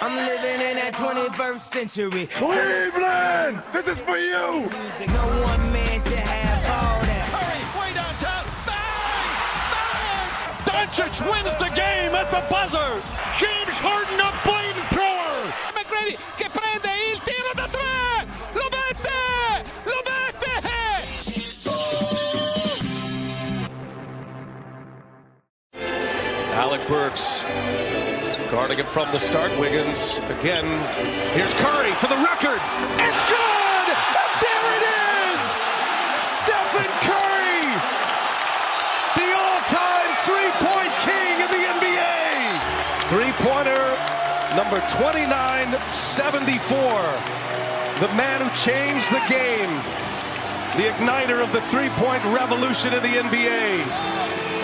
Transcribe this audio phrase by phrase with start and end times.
[0.00, 2.26] I'm living in that 21st century.
[2.26, 4.70] Cleveland, this is for you.
[4.70, 7.26] Music, no one man should have all that.
[7.34, 8.46] Hurry, way downtown.
[8.62, 9.26] Bang!
[9.74, 10.86] Bang!
[10.86, 13.02] Doncic wins the game at the buzzer.
[13.42, 15.50] James Harden, a flamethrower.
[15.74, 18.22] McGrady che prende il tiro da tre.
[18.54, 19.66] Lo mette!
[19.82, 20.62] Lo mette!
[26.54, 27.42] Alec Burks
[28.50, 29.52] guarding it from the start.
[29.58, 30.64] Wiggins again.
[31.36, 32.60] Here's Curry for the record.
[32.96, 33.86] It's good!
[34.40, 35.40] There it is!
[36.24, 37.60] Stephen Curry!
[39.20, 42.56] The all-time three-point king in the NBA!
[43.12, 43.84] Three-pointer
[44.56, 46.80] number 2974.
[48.00, 49.72] The man who changed the game.
[50.80, 53.84] The igniter of the three-point revolution in the NBA.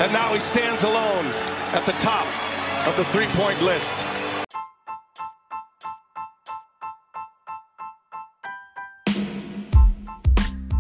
[0.01, 1.27] And now he stands alone
[1.75, 2.27] at the top
[2.87, 4.05] of the three-point list.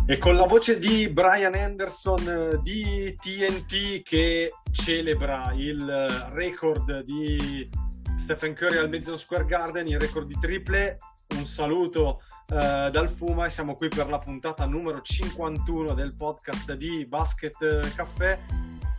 [0.06, 7.70] E con la voce di Brian Anderson eh, di TNT che celebra il record di
[8.18, 10.98] Stephen Curry al Madison Square Garden, il record di triple,
[11.36, 16.74] un saluto eh, dal Fuma e siamo qui per la puntata numero 51 del podcast
[16.74, 18.38] di Basket Caffè.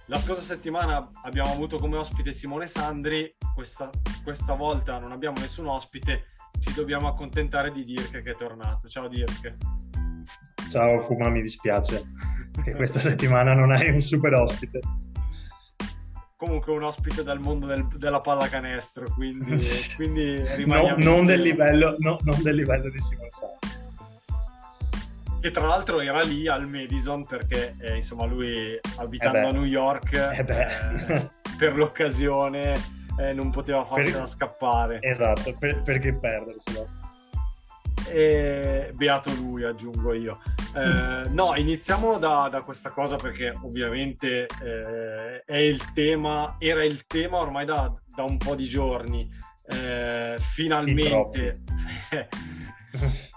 [0.08, 3.90] La scorsa settimana abbiamo avuto come ospite Simone Sandri, questa,
[4.24, 6.26] questa volta non abbiamo nessun ospite,
[6.60, 8.88] ci dobbiamo accontentare di Dirk che è tornato.
[8.88, 9.56] Ciao Dirk.
[10.70, 12.04] Ciao Fuma, mi dispiace
[12.64, 14.80] che questa settimana non hai un super ospite.
[16.38, 19.58] Comunque un ospite dal mondo del, della pallacanestro, quindi,
[19.96, 21.04] quindi No, rimaniamo...
[21.04, 23.85] non, del livello, no, non del livello di Simon Sandri.
[25.46, 29.64] Che tra l'altro era lì al Madison perché eh, insomma lui abitando Eh a New
[29.64, 31.30] York Eh eh,
[31.60, 32.74] per l'occasione
[33.20, 34.98] eh, non poteva farsela Per- scappare.
[35.02, 36.88] Esatto, per- perché perderselo?
[38.10, 40.42] E beato lui, aggiungo io.
[40.76, 47.06] Eh, no, iniziamo da, da questa cosa perché ovviamente eh, è il tema, era il
[47.06, 49.30] tema ormai da, da un po' di giorni.
[49.68, 51.62] Eh, finalmente,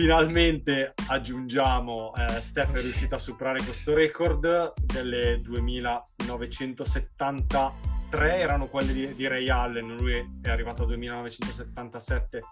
[0.00, 9.14] finalmente aggiungiamo, eh, Steph è riuscito a superare questo record delle 2973, erano quelle di,
[9.14, 12.42] di Ray Allen, lui è arrivato a 2977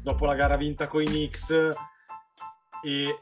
[0.00, 1.54] dopo la gara vinta con i Knicks.
[2.82, 3.18] E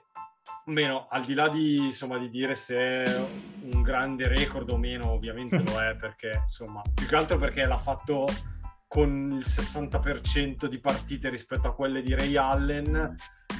[0.66, 3.02] meno al di là di, insomma, di dire se è
[3.72, 7.78] un grande record o meno ovviamente lo è perché insomma più che altro perché l'ha
[7.78, 8.28] fatto
[8.92, 13.16] con il 60% di partite rispetto a quelle di Ray Allen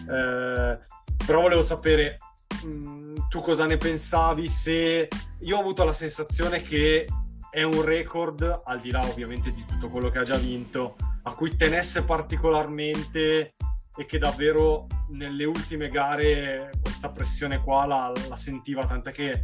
[0.09, 0.79] eh,
[1.27, 2.19] però volevo sapere
[2.65, 5.09] mh, tu cosa ne pensavi se
[5.41, 7.07] io ho avuto la sensazione che
[7.51, 11.33] è un record al di là ovviamente di tutto quello che ha già vinto a
[11.33, 13.55] cui tenesse particolarmente
[13.95, 19.43] e che davvero nelle ultime gare questa pressione qua la, la sentiva, tant'è che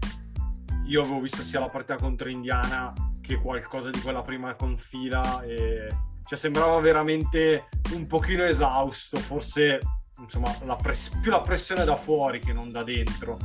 [0.87, 5.43] io avevo visto sia la partita contro Indiana che qualcosa di quella prima con fila
[5.43, 5.87] e
[6.25, 9.79] cioè, sembrava veramente un pochino esausto, forse
[10.21, 13.39] insomma la press- più la pressione da fuori che non da dentro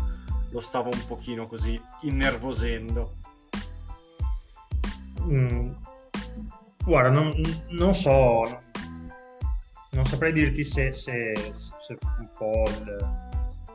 [0.51, 3.15] lo stava un pochino così innervosendo.
[5.21, 5.71] Mm,
[6.83, 7.33] guarda, non,
[7.69, 8.59] non so,
[9.91, 13.15] non saprei dirti se, se- se un po' il-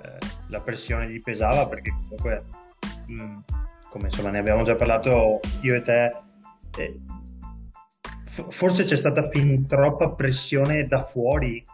[0.04, 2.44] eh, la pressione gli pesava, perché comunque,
[3.10, 3.38] mm,
[3.90, 6.16] come insomma ne abbiamo già parlato io e te,
[6.76, 7.00] eh,
[8.50, 11.64] forse c'è stata fin troppa pressione da fuori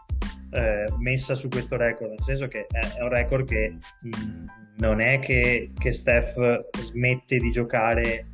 [0.55, 3.77] eh, messa su questo record, nel senso che è, un record che
[4.07, 8.29] mm, non è che, che Steph smette di giocare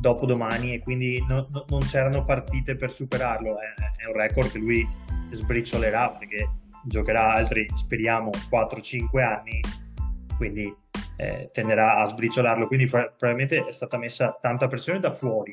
[0.00, 3.56] dopo domani e quindi no- no- non c'erano partite per superarlo.
[3.60, 4.86] È, è un record che lui
[5.30, 6.48] sbriciolerà perché
[6.84, 9.60] giocherà altri, speriamo, 4-5 anni,
[10.36, 10.74] quindi
[11.16, 12.66] eh, tenderà a sbriciolarlo.
[12.66, 15.52] Quindi probabilmente è stata messa tanta pressione da fuori.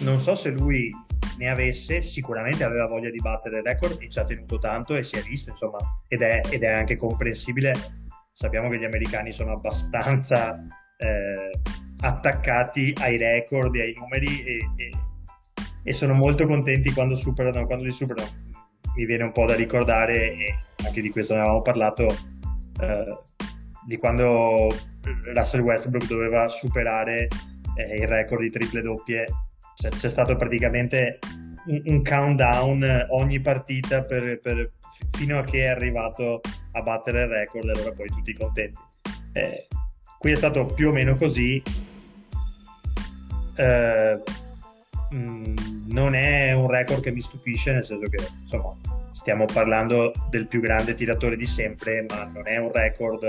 [0.00, 0.90] Non so se lui
[1.38, 5.04] ne avesse, sicuramente aveva voglia di battere il record e ci ha tenuto tanto e
[5.04, 5.78] si è visto, insomma,
[6.08, 7.72] ed è, ed è anche comprensibile.
[8.32, 10.56] Sappiamo che gli americani sono abbastanza
[10.98, 11.50] eh,
[12.00, 14.90] attaccati ai record e ai numeri e, e-
[15.82, 18.28] e sono molto contenti quando superano, quando li superano.
[18.96, 23.18] Mi viene un po' da ricordare, e anche di questo ne avevamo parlato, eh,
[23.86, 24.66] di quando
[25.32, 27.28] Russell Westbrook doveva superare
[27.76, 29.26] eh, il record di triple doppie.
[29.76, 31.18] C'è, c'è stato praticamente
[31.66, 34.72] un, un countdown ogni partita per- per-
[35.12, 36.40] fino a che è arrivato
[36.72, 38.78] a battere il record e allora poi tutti contenti.
[39.32, 39.66] Eh,
[40.18, 41.62] qui è stato più o meno così.
[43.56, 44.22] Eh,
[45.10, 45.54] mh,
[45.88, 48.74] non è un record che mi stupisce, nel senso che insomma
[49.10, 53.24] stiamo parlando del più grande tiratore di sempre, ma non è un record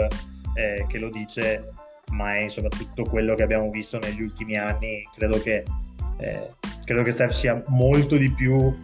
[0.55, 1.73] eh, che lo dice,
[2.11, 5.01] ma è insomma tutto quello che abbiamo visto negli ultimi anni.
[5.15, 5.63] Credo che,
[6.17, 6.49] eh,
[6.83, 8.75] credo che Steph sia molto di più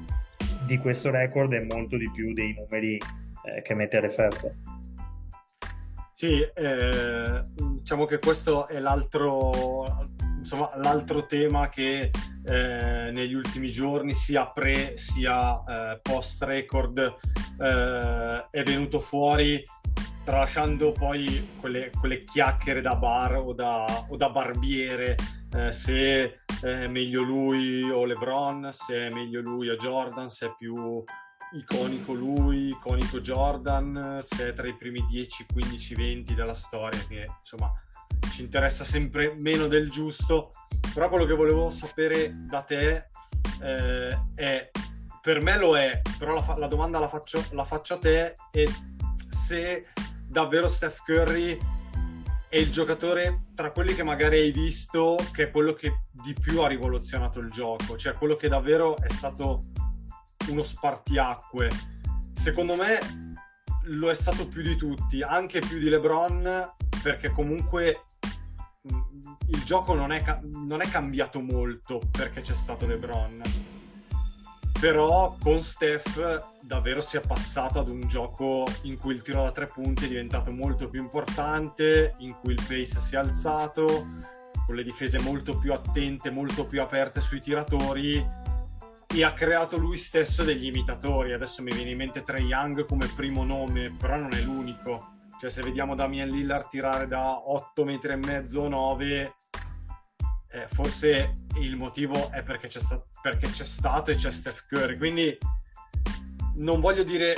[0.65, 4.53] di questo record e molto di più dei numeri eh, che mette a referto.
[6.13, 7.41] Sì, eh,
[7.79, 10.05] diciamo che questo è l'altro,
[10.37, 12.11] insomma, l'altro tema che
[12.45, 19.61] eh, negli ultimi giorni, sia pre sia eh, post record, eh, è venuto fuori,
[20.23, 25.17] tralasciando poi quelle, quelle chiacchiere da bar o da, o da barbiere,
[25.55, 30.55] eh, se è meglio lui o LeBron, se è meglio lui o Jordan, se è
[30.57, 31.03] più
[31.53, 37.27] iconico lui, iconico Jordan, se è tra i primi 10, 15, 20 della storia, che
[37.39, 37.71] insomma
[38.31, 40.51] ci interessa sempre meno del giusto,
[40.93, 43.09] però quello che volevo sapere da te
[43.61, 44.71] eh, è,
[45.21, 48.63] per me lo è, però la, la domanda la faccio, la faccio, a te, è
[49.29, 49.85] se
[50.25, 51.57] davvero Steph Curry
[52.53, 56.61] è il giocatore tra quelli che magari hai visto che è quello che di più
[56.61, 59.59] ha rivoluzionato il gioco, cioè quello che davvero è stato
[60.49, 61.71] uno spartiacque.
[62.31, 62.99] Secondo me
[63.85, 68.03] lo è stato più di tutti, anche più di LeBron, perché comunque
[68.83, 73.72] il gioco non è, non è cambiato molto perché c'è stato LeBron.
[74.83, 79.53] Però con Steph davvero si è passato ad un gioco in cui il tiro da
[79.53, 83.85] tre punti è diventato molto più importante, in cui il pace si è alzato,
[84.65, 88.27] con le difese molto più attente, molto più aperte sui tiratori
[89.07, 91.31] e ha creato lui stesso degli imitatori.
[91.31, 95.11] Adesso mi viene in mente Trey Young come primo nome, però non è l'unico
[95.43, 99.35] cioè, se vediamo Damian Lillard tirare da 8 metri e mezzo o 9,
[100.53, 104.97] eh, forse il motivo è perché c'è, sta- perché c'è stato e c'è Steph Curry.
[104.97, 105.37] Quindi
[106.57, 107.33] non voglio dire,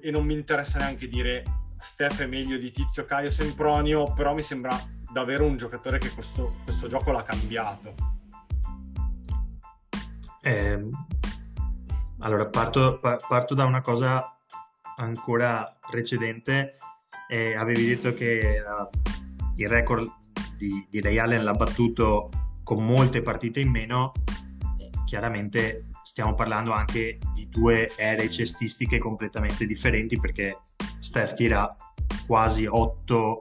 [0.00, 1.42] e non mi interessa neanche dire,
[1.78, 4.76] Steph è meglio di Tizio Caio Sempronio, però mi sembra
[5.12, 7.94] davvero un giocatore che questo, questo gioco l'ha cambiato.
[10.42, 10.88] Eh,
[12.20, 14.36] allora, parto, parto da una cosa
[14.96, 16.72] ancora precedente
[17.28, 18.88] eh, avevi detto che uh,
[19.56, 20.10] il record
[20.56, 22.28] di, di Ray Allen l'ha battuto
[22.66, 24.10] con molte partite in meno,
[25.04, 30.62] chiaramente stiamo parlando anche di due aree cestistiche completamente differenti perché
[30.98, 31.72] Steph tira
[32.26, 33.36] quasi 8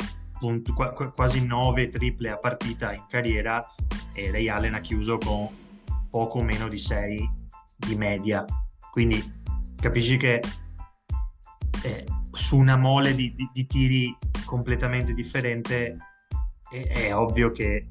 [1.16, 3.66] quasi 9 triple a partita in carriera
[4.14, 5.50] e Ray Allen ha chiuso con
[6.08, 7.30] poco meno di 6
[7.78, 8.46] di media.
[8.92, 9.24] Quindi
[9.76, 10.40] capisci che
[11.84, 15.98] eh, su una mole di, di, di tiri completamente differente,
[16.70, 17.90] è, è ovvio che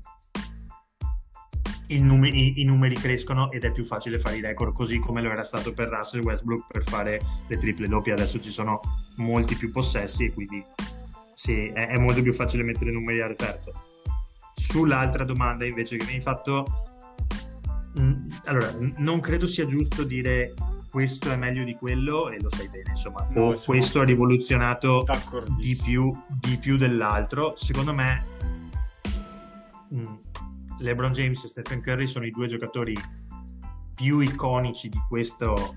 [2.00, 5.30] num- i, i, numeri crescono ed è più facile fare i record, così come lo
[5.30, 8.12] era stato per Russell Westbrook per fare le triple doppie.
[8.12, 8.80] Adesso ci sono
[9.16, 10.62] molti più possessi e quindi
[11.34, 13.72] sì, è, è molto più facile mettere i numeri a referto.
[14.54, 16.64] Sull'altra domanda invece che mi hai fatto,
[17.94, 20.54] mh, mm, allora, non credo sia giusto dire
[20.94, 25.04] questo è meglio di quello e lo sai bene, insomma, no, o questo ha rivoluzionato
[25.58, 27.54] di più, di più, dell'altro.
[27.56, 28.22] Secondo me
[29.92, 30.04] mm,
[30.78, 32.96] LeBron James e Stephen Curry sono i due giocatori
[33.94, 35.76] più iconici di questo,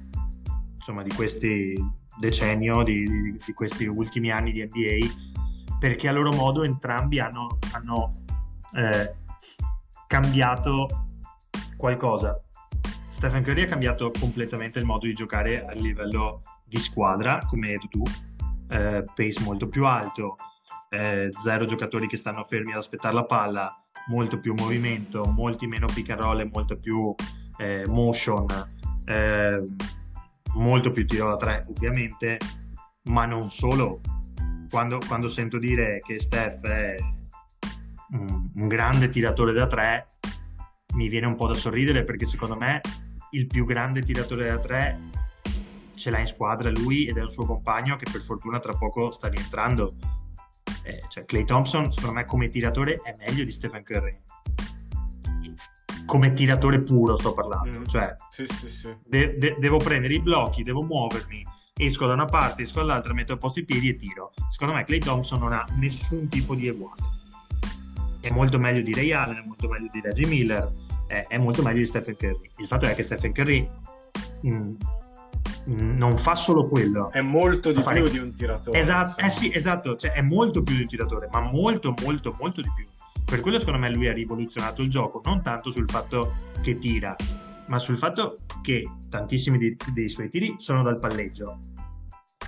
[0.74, 1.76] insomma, di questi
[2.18, 7.60] decennio, di, di, di, questi ultimi anni di NBA, perché a loro modo entrambi hanno,
[7.74, 8.12] hanno
[8.74, 9.16] eh,
[10.08, 10.88] cambiato
[11.78, 12.42] qualcosa.
[13.08, 17.74] Stephen Curry ha cambiato completamente il modo di giocare a livello di squadra, come hai
[17.74, 18.04] detto tu,
[18.70, 20.38] eh, pace molto più alto,
[20.90, 25.88] eh, zero giocatori che stanno fermi ad aspettare la palla, molto più movimento, molti meno
[25.88, 27.14] pick and roll e molto più
[27.58, 28.46] eh, motion,
[29.06, 29.64] eh,
[30.54, 32.38] molto più tiro da tre ovviamente,
[33.04, 34.02] ma non solo.
[34.70, 36.96] Quando, quando sento dire che Steph è
[38.12, 40.08] un, un grande tiratore da tre,
[40.96, 42.82] mi viene un po' da sorridere perché secondo me
[43.32, 45.00] il più grande tiratore da tre
[45.96, 49.12] ce l'ha in squadra lui ed è il suo compagno che per fortuna tra poco
[49.12, 49.96] sta rientrando.
[50.88, 54.18] Eh, cioè Clay Thompson secondo me come tiratore è meglio di Stephen Curry.
[56.06, 57.86] Come tiratore puro sto parlando, mm.
[57.86, 58.96] cioè sì, sì, sì.
[59.06, 63.34] De- de- devo prendere i blocchi, devo muovermi, esco da una parte, esco dall'altra, metto
[63.34, 64.32] a posto i piedi e tiro.
[64.50, 67.02] Secondo me Clay Thompson non ha nessun tipo di eguale.
[68.22, 70.72] È molto meglio di Ray Allen, è molto meglio di Reggie Miller,
[71.08, 72.50] è, è, molto meglio di Stephen Curry.
[72.60, 73.70] Il fatto è che Stephen Curry
[74.44, 74.76] mh, mm,
[75.68, 77.12] non fa solo quello.
[77.12, 78.02] È molto di fare...
[78.02, 78.80] più di un tiratore.
[78.80, 82.62] Esatto, eh sì, esatto, cioè, è molto più di un tiratore, ma molto, molto, molto
[82.62, 82.86] di più.
[83.26, 87.16] Per quello secondo me lui ha rivoluzionato il gioco, non tanto sul fatto che tira,
[87.68, 91.60] ma sul fatto che tantissimi dei, dei suoi tiri sono dal palleggio,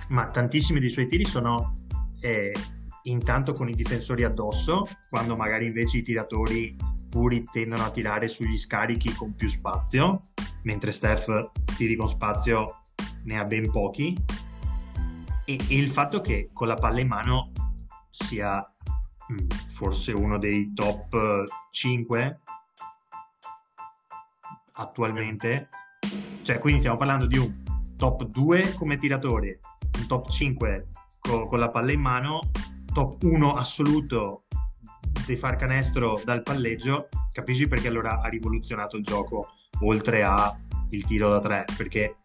[0.08, 1.74] ma tantissimi dei suoi tiri sono
[2.20, 2.54] eh,
[3.02, 6.74] intanto con i difensori addosso, quando magari invece i tiratori
[7.10, 10.22] puri tendono a tirare sugli scarichi con più spazio,
[10.62, 12.80] mentre Steph tiri con spazio
[13.24, 14.16] ne ha ben pochi.
[15.44, 17.50] E, e il fatto che con la palla in mano
[18.10, 18.64] sia
[19.32, 22.40] mm, forse uno dei top 5
[24.72, 25.68] attualmente,
[26.42, 27.62] cioè quindi stiamo parlando di un
[27.96, 29.60] top 2 come tiratore,
[29.98, 30.88] un top 5
[31.20, 32.40] con, con la palla in mano,
[32.92, 34.44] top 1 assoluto
[35.26, 39.48] di far canestro dal palleggio, capisci perché allora ha rivoluzionato il gioco
[39.82, 40.56] oltre al
[41.06, 42.16] tiro da tre, perché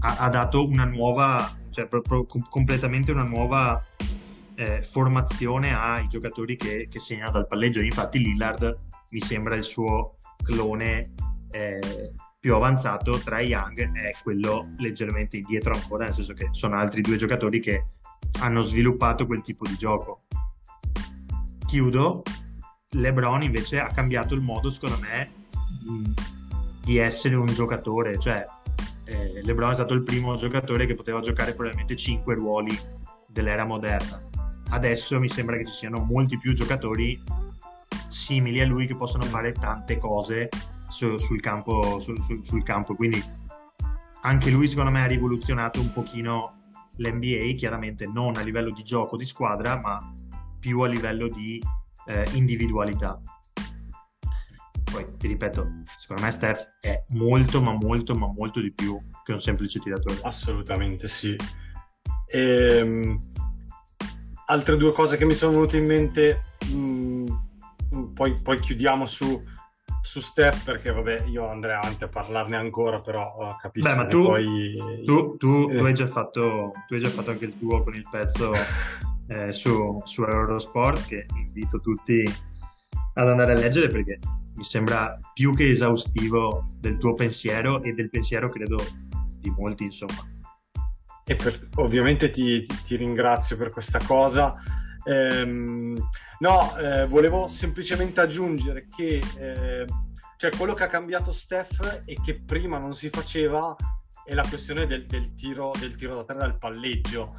[0.00, 3.82] ha, ha dato una nuova, cioè proprio completamente una nuova
[4.54, 7.80] eh, formazione ai giocatori che, che segnano dal palleggio.
[7.80, 8.78] Infatti Lillard
[9.10, 11.12] mi sembra il suo clone
[11.50, 17.02] eh, più avanzato tra Young è quello leggermente indietro ancora, nel senso che sono altri
[17.02, 17.84] due giocatori che
[18.40, 20.22] hanno sviluppato quel tipo di gioco.
[21.66, 22.22] Chiudo,
[22.92, 25.30] LeBron invece ha cambiato il modo, secondo me,
[26.82, 28.42] di essere un giocatore, cioè
[29.10, 32.78] eh, LeBron è stato il primo giocatore che poteva giocare probabilmente 5 ruoli
[33.26, 34.20] dell'era moderna.
[34.70, 37.20] Adesso mi sembra che ci siano molti più giocatori
[38.08, 40.48] simili a lui che possono fare tante cose
[40.88, 42.94] su, sul, campo, sul, sul, sul campo.
[42.94, 43.22] Quindi
[44.22, 49.16] anche lui secondo me ha rivoluzionato un pochino l'NBA, chiaramente non a livello di gioco
[49.16, 49.98] di squadra, ma
[50.58, 51.60] più a livello di
[52.06, 53.20] eh, individualità.
[54.90, 59.32] Poi ti ripeto, secondo me Steph è molto, ma molto, ma molto di più che
[59.32, 60.18] un semplice tiratore.
[60.22, 61.36] Assolutamente sì.
[62.26, 63.18] E, ehm,
[64.46, 66.42] altre due cose che mi sono venute in mente,
[66.72, 67.24] mh,
[67.94, 69.42] mm, poi, poi chiudiamo su
[70.02, 74.06] su Steph perché vabbè io andrei avanti a parlarne ancora però uh, capisco Beh, ma
[74.06, 74.74] tu, poi...
[75.04, 75.76] tu, tu, eh.
[75.76, 78.52] tu, hai già fatto, tu hai già fatto anche il tuo con il pezzo
[79.28, 82.22] eh, su, su Eurosport che invito tutti
[83.14, 84.18] ad andare a leggere perché
[84.60, 88.76] mi sembra più che esaustivo del tuo pensiero e del pensiero credo
[89.38, 90.28] di molti insomma
[91.24, 94.60] e per, ovviamente ti, ti, ti ringrazio per questa cosa
[95.04, 95.96] Ehm,
[96.40, 99.86] no, eh, volevo semplicemente aggiungere che eh,
[100.36, 103.74] cioè quello che ha cambiato Steph e che prima non si faceva
[104.24, 107.34] è la questione del, del, tiro, del tiro da tre dal palleggio.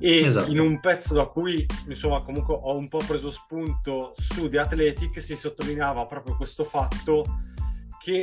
[0.00, 0.50] E esatto.
[0.50, 5.22] in un pezzo da cui insomma comunque ho un po' preso spunto su The Athletic
[5.22, 7.24] si sottolineava proprio questo fatto
[7.98, 8.22] che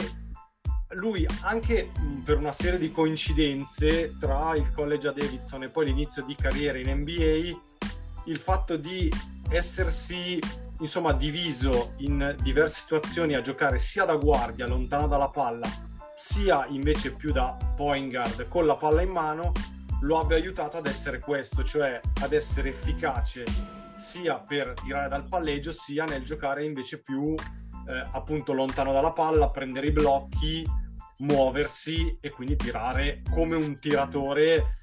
[0.96, 1.90] lui anche
[2.24, 6.78] per una serie di coincidenze tra il college a Davidson e poi l'inizio di carriera
[6.78, 7.60] in NBA
[8.25, 9.12] il fatto di
[9.50, 10.40] essersi
[10.80, 15.68] insomma diviso in diverse situazioni a giocare sia da guardia lontano dalla palla
[16.13, 19.51] sia invece più da point guard con la palla in mano
[20.01, 23.43] lo abbia aiutato ad essere questo cioè ad essere efficace
[23.96, 29.50] sia per tirare dal palleggio sia nel giocare invece più eh, appunto lontano dalla palla
[29.50, 30.65] prendere i blocchi
[31.20, 34.77] muoversi e quindi tirare come un tiratore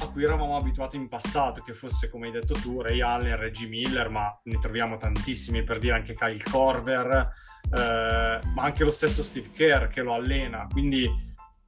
[0.00, 3.68] a cui eravamo abituati in passato, che fosse come hai detto tu, Ray Allen, Reggie
[3.68, 7.30] Miller, ma ne troviamo tantissimi per dire anche Kyle Corver,
[7.70, 11.08] eh, ma anche lo stesso Steve Kerr che lo allena, quindi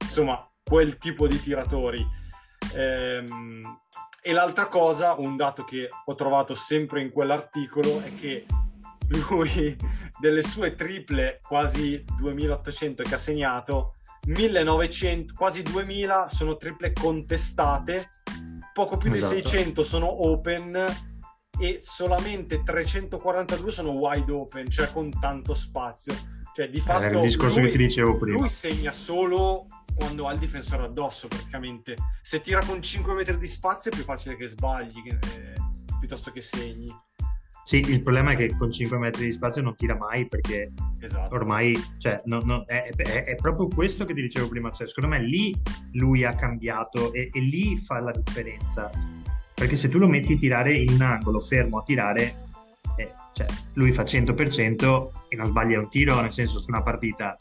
[0.01, 2.05] insomma quel tipo di tiratori.
[2.77, 3.79] Ehm,
[4.21, 8.45] e l'altra cosa, un dato che ho trovato sempre in quell'articolo, è che
[9.07, 9.75] lui
[10.19, 13.95] delle sue triple quasi 2800 che ha segnato
[14.27, 18.09] 1900, quasi 2000 sono triple contestate,
[18.73, 19.33] poco più esatto.
[19.33, 20.85] di 600 sono open
[21.59, 26.13] e solamente 342 sono wide open, cioè con tanto spazio.
[26.57, 28.39] Cioè, di fatto, eh, il discorso lui, che ti dicevo prima.
[28.39, 31.95] Lui segna solo quando ha il difensore addosso, praticamente.
[32.23, 35.53] Se tira con 5 metri di spazio è più facile che sbagli eh,
[35.99, 36.91] piuttosto che segni.
[37.61, 41.35] Sì, il problema è che con 5 metri di spazio non tira mai perché esatto.
[41.35, 44.71] ormai cioè, no, no, è, è, è, proprio questo che ti dicevo prima.
[44.71, 45.55] Cioè, secondo me lì
[45.91, 48.89] lui ha cambiato e, e, lì fa la differenza.
[49.53, 52.46] Perché se tu lo metti a tirare in un angolo fermo a tirare,
[52.97, 57.35] eh, cioè, lui fa 100% e non sbaglia un tiro, nel senso su una partita.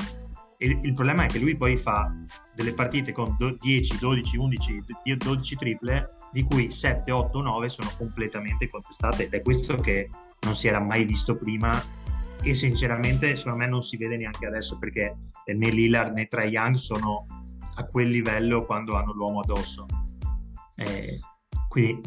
[0.59, 2.15] Il, il problema è che lui poi fa
[2.55, 4.85] delle partite con 10, 12, 11,
[5.17, 10.09] 12 triple di cui 7, 8, 9 sono completamente contestate ed è questo che
[10.43, 11.83] non si era mai visto prima
[12.43, 16.75] e sinceramente secondo me non si vede neanche adesso perché né Lillard né Trae Young
[16.75, 17.25] sono
[17.77, 19.87] a quel livello quando hanno l'uomo addosso
[20.77, 21.19] eh,
[21.69, 22.01] quindi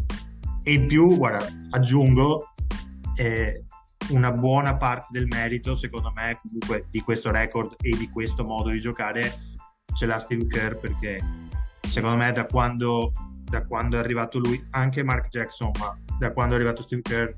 [0.63, 2.53] e in più guarda aggiungo
[3.19, 3.65] eh,
[4.11, 8.69] una buona parte del merito secondo me comunque di questo record e di questo modo
[8.69, 9.37] di giocare
[9.93, 11.19] ce l'ha Steve Kerr perché
[11.81, 13.11] secondo me da quando,
[13.43, 17.31] da quando è arrivato lui, anche Mark Jackson, ma da quando è arrivato Steve Kerr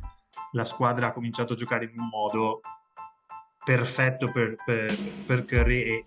[0.51, 2.61] la squadra ha cominciato a giocare in un modo
[3.65, 4.95] perfetto per, per,
[5.25, 6.03] per Curry e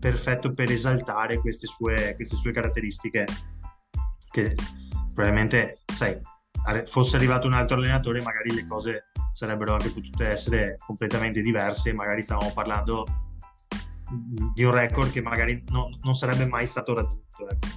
[0.00, 3.26] perfetto per esaltare queste sue, queste sue caratteristiche
[4.30, 4.54] che
[5.14, 6.16] probabilmente, sai,
[6.86, 12.22] fosse arrivato un altro allenatore magari le cose sarebbero anche potute essere completamente diverse, magari
[12.22, 13.06] stavamo parlando
[14.54, 17.48] di un record che magari no, non sarebbe mai stato raggiunto.
[17.48, 17.68] Ecco.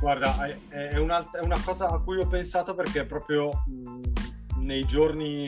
[0.00, 5.44] Guarda, è, una, è, una, cosa a cui ho pensato perché proprio mh, nei giorni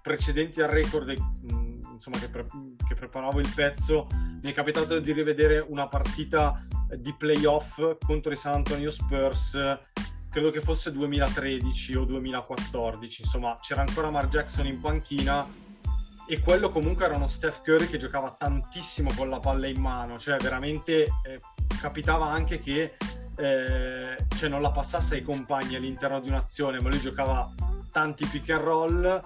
[0.00, 2.46] precedenti al record, mh, insomma, che, pre-
[2.86, 4.06] che, preparavo il pezzo,
[4.42, 6.64] mi è capitato di rivedere una partita
[6.96, 9.56] di playoff contro i San Antonio Spurs
[10.36, 15.48] credo che fosse 2013 o 2014, insomma c'era ancora Mark Jackson in panchina
[16.28, 20.18] e quello comunque era uno Steph Curry che giocava tantissimo con la palla in mano,
[20.18, 21.40] cioè veramente eh,
[21.80, 22.96] capitava anche che
[23.34, 27.50] eh, cioè non la passasse ai compagni all'interno di un'azione, ma lui giocava
[27.90, 29.20] tanti pick and roll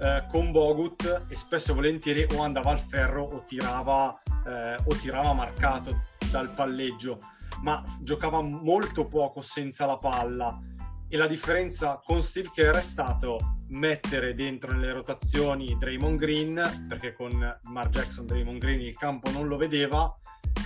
[0.00, 4.94] eh, con Bogut e spesso e volentieri o andava al ferro o tirava, eh, o
[4.96, 7.18] tirava marcato dal palleggio
[7.62, 10.60] ma giocava molto poco senza la palla.
[11.08, 13.38] E la differenza con Steve Kerr è stato
[13.68, 19.46] mettere dentro nelle rotazioni Draymond Green perché con Mark Jackson Draymond Green il campo non
[19.46, 20.14] lo vedeva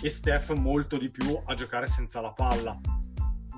[0.00, 2.78] e Steph molto di più a giocare senza la palla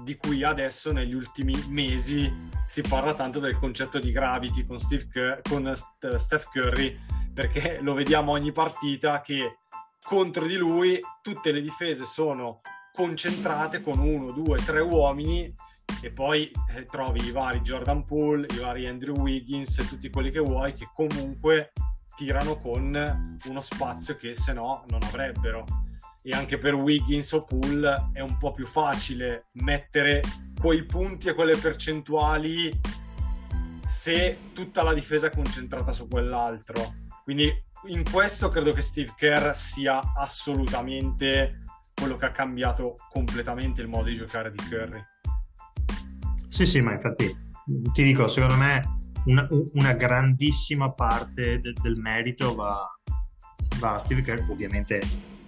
[0.03, 2.33] di cui adesso negli ultimi mesi
[2.67, 6.99] si parla tanto del concetto di gravity con, Steve con Steph Curry
[7.35, 9.59] perché lo vediamo ogni partita che
[10.01, 12.61] contro di lui tutte le difese sono
[12.99, 15.55] concentrate con uno, due, tre uomini
[16.03, 20.33] e poi eh, trovi i vari Jordan Poole, i vari Andrew Wiggins e tutti quelli
[20.33, 21.71] che vuoi che comunque
[22.17, 25.65] tirano con uno spazio che se no non avrebbero.
[26.21, 30.21] E anche per Wiggins o Poole è un po' più facile mettere
[30.61, 32.81] quei punti e quelle percentuali
[33.87, 36.95] se tutta la difesa è concentrata su quell'altro.
[37.23, 37.49] Quindi
[37.87, 41.63] in questo credo che Steve Kerr sia assolutamente
[41.99, 45.03] quello che ha cambiato completamente il modo di giocare di Curry.
[46.49, 47.27] Sì, sì, ma infatti
[47.93, 52.87] ti dico, secondo me una, una grandissima parte de, del merito va,
[53.79, 55.01] va, a Steve Kerr, ovviamente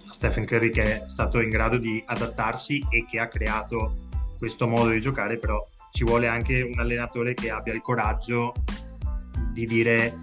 [0.07, 4.67] a Stephen Curry che è stato in grado di adattarsi e che ha creato questo
[4.67, 8.53] modo di giocare, però ci vuole anche un allenatore che abbia il coraggio
[9.51, 10.13] di dire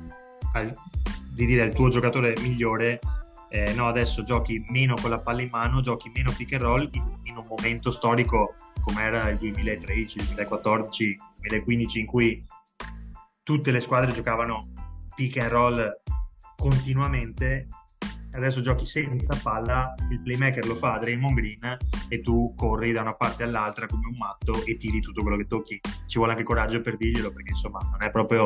[0.55, 0.75] al,
[1.33, 2.99] di dire al tuo giocatore migliore
[3.49, 6.89] eh, no, adesso giochi meno con la palla in mano, giochi meno pick and roll
[6.93, 12.45] in, in un momento storico come era il 2013, 2014, 2015 in cui
[13.43, 14.73] tutte le squadre giocavano
[15.15, 16.01] pick and roll
[16.57, 17.67] continuamente
[18.33, 21.77] adesso giochi senza palla, il playmaker lo fa Draymond Green
[22.09, 25.47] e tu corri da una parte all'altra come un matto e tiri tutto quello che
[25.47, 25.81] tocchi.
[26.07, 28.45] Ci vuole anche coraggio per dirglielo perché insomma non è proprio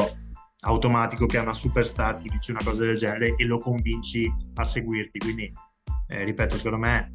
[0.64, 4.64] automatico che a una superstar ti dice una cosa del genere e lo convinci a
[4.64, 5.18] seguirti.
[5.18, 5.52] Quindi,
[6.08, 7.12] eh, ripeto, secondo me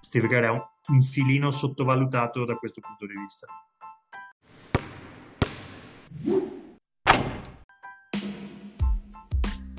[0.00, 3.46] Steve Kerr è un, un filino sottovalutato da questo punto di vista.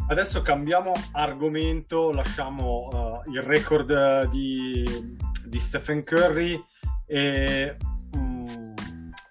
[0.08, 6.64] Adesso cambiamo argomento, lasciamo uh, il record di, di Stephen Curry
[7.08, 7.76] e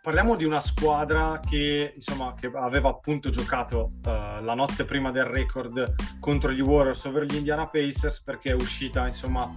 [0.05, 5.25] parliamo di una squadra che, insomma, che aveva appunto giocato uh, la notte prima del
[5.25, 9.55] record contro gli Warriors over gli Indiana Pacers perché è uscita insomma,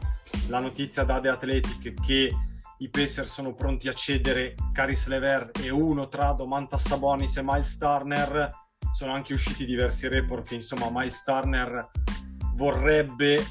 [0.48, 2.34] la notizia da The Athletic che
[2.78, 7.76] i Pacers sono pronti a cedere Caris Lever e uno tra Domantas Sabonis e Miles
[7.76, 8.50] Turner.
[8.94, 11.90] Sono anche usciti diversi report che insomma Miles Turner
[12.56, 13.46] vorrebbe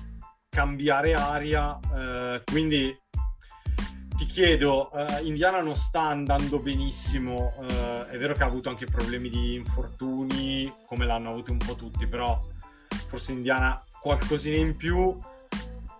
[0.49, 2.97] cambiare aria, eh, quindi
[4.37, 9.31] chiedo, uh, Indiana non sta andando benissimo, uh, è vero che ha avuto anche problemi
[9.31, 12.38] di infortuni, come l'hanno avuto un po' tutti, però
[13.09, 15.16] forse Indiana qualcosina in più.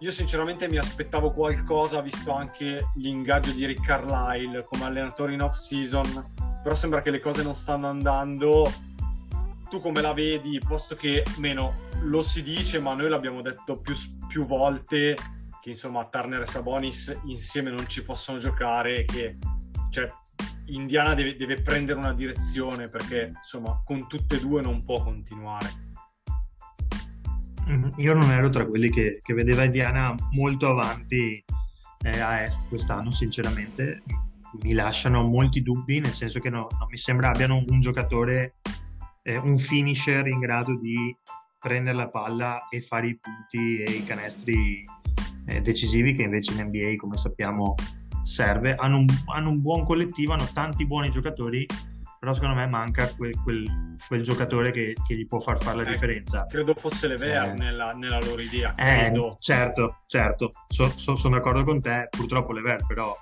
[0.01, 6.33] Io sinceramente mi aspettavo qualcosa, visto anche l'ingaggio di Rick Carlisle come allenatore in off-season,
[6.63, 8.71] però sembra che le cose non stanno andando.
[9.71, 11.73] Tu come la vedi, posto che meno
[12.03, 13.95] lo si dice, ma noi l'abbiamo detto più,
[14.29, 15.17] più volte,
[15.67, 19.37] che insomma Turner e Sabonis insieme non ci possono giocare che
[19.91, 20.07] cioè,
[20.67, 25.69] Indiana deve, deve, prendere una direzione perché insomma con tutte e due non può continuare
[27.69, 27.89] mm-hmm.
[27.97, 31.45] io non ero tra quelli che, che vedeva Indiana molto avanti
[32.05, 34.05] eh, a est quest'anno sinceramente
[34.63, 38.59] mi lasciano molti dubbi nel senso che no, non mi sembra abbiano un giocatore
[39.25, 41.13] eh, un finisher in grado di
[41.59, 44.85] prendere la palla e fare i punti e i canestri
[45.47, 47.75] eh, decisivi che invece in NBA, come sappiamo,
[48.23, 48.75] serve.
[48.75, 51.67] Hanno un, hanno un, buon collettivo, hanno tanti buoni giocatori,
[52.19, 55.83] però secondo me manca quel, quel, quel giocatore che, che, gli può far fare la
[55.85, 56.47] eh, differenza.
[56.47, 58.75] Credo fosse Lever eh, nella, nella, loro idea.
[58.75, 63.15] Eh, certo, certo, so, so, sono d'accordo con te, purtroppo Lever però,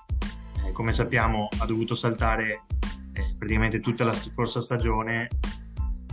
[0.64, 2.64] eh, come sappiamo, ha dovuto saltare
[3.12, 5.29] eh, praticamente tutta la scorsa stagione,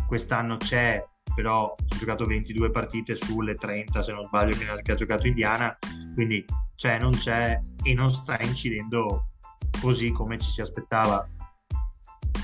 [0.05, 1.01] quest'anno c'è
[1.33, 5.77] però ha giocato 22 partite sulle 30 se non sbaglio che ha giocato Indiana.
[6.13, 9.29] Quindi c'è non c'è e non sta incidendo
[9.81, 11.27] così come ci si aspettava.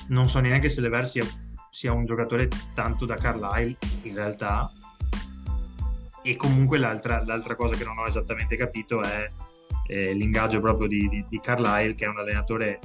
[0.10, 1.26] Non so neanche se Lever sia,
[1.70, 4.72] sia un giocatore tanto da Carlisle in realtà.
[6.24, 9.30] E comunque l'altra, l'altra cosa che non ho esattamente capito è
[9.88, 12.80] eh, l'ingaggio proprio di, di, di Carlisle che è un allenatore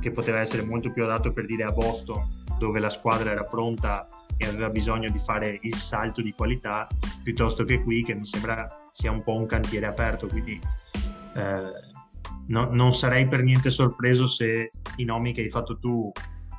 [0.00, 4.06] che poteva essere molto più adatto per dire a Boston dove la squadra era pronta
[4.36, 6.86] e aveva bisogno di fare il salto di qualità
[7.22, 10.60] piuttosto che qui che mi sembra sia un po' un cantiere aperto quindi
[11.34, 11.90] eh,
[12.48, 16.10] no, non sarei per niente sorpreso se i nomi che hai fatto tu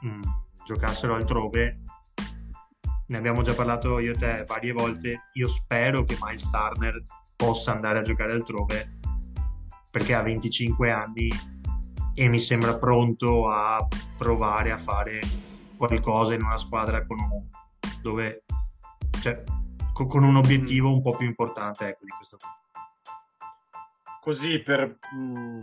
[0.01, 0.21] mh, mm,
[0.65, 1.81] giocassero altrove.
[3.05, 5.29] Ne abbiamo già parlato io e te varie volte.
[5.33, 7.01] Io spero che Miles Turner
[7.35, 8.99] possa andare a giocare altrove
[9.91, 11.29] perché ha 25 anni
[12.15, 13.85] e mi sembra pronto a
[14.17, 15.19] provare a fare
[15.77, 17.43] qualcosa in una squadra con un,
[18.03, 18.43] dove,
[19.21, 19.41] cioè,
[19.93, 22.37] con un obiettivo un po' più importante ecco, di questo
[24.21, 25.61] così per mh, mm,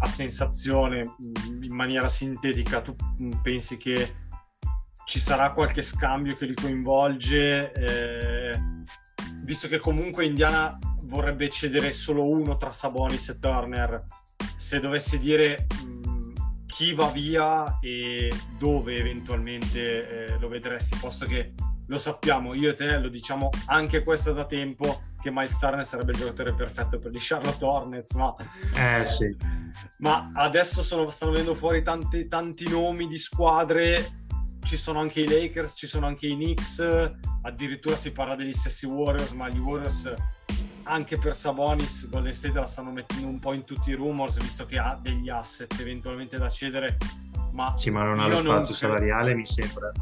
[0.00, 4.16] a sensazione mh, mm, in maniera sintetica tu mh, mm, pensi che
[5.04, 8.58] ci sarà qualche scambio che li coinvolge eh,
[9.42, 14.04] visto che comunque Indiana vorrebbe cedere solo uno tra Sabonis e Turner.
[14.56, 15.66] Se dovesse dire
[16.82, 21.54] chi va via e dove eventualmente eh, lo vedresti, posto che
[21.86, 26.10] lo sappiamo, io e te lo diciamo anche questo da tempo, che Miles Turner sarebbe
[26.10, 28.34] il giocatore perfetto per gli Charlotte Hornets, ma,
[28.74, 29.36] eh, sì.
[29.98, 34.24] ma adesso sono, stanno venendo fuori tanti, tanti nomi di squadre
[34.64, 36.80] ci sono anche i Lakers, ci sono anche i Knicks,
[37.42, 40.12] addirittura si parla degli stessi Warriors, ma gli Warriors
[40.84, 44.66] anche per Sabonis Golden State la stanno mettendo un po' in tutti i rumors visto
[44.66, 46.96] che ha degli asset eventualmente da cedere
[47.52, 49.92] ma sì ma non ha lo spazio salariale mi sembra.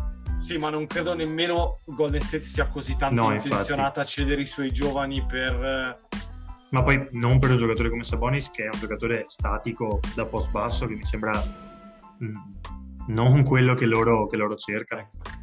[0.41, 4.47] Sì ma non credo nemmeno Golden State sia così tanto no, intenzionata a cedere i
[4.47, 5.97] suoi giovani per
[6.71, 10.51] ma poi non per un giocatore come Sabonis che è un giocatore statico da post
[10.51, 11.33] basso che mi sembra
[12.23, 12.33] mm,
[13.09, 15.03] non quello che loro, che loro cercano.
[15.03, 15.40] Ecco.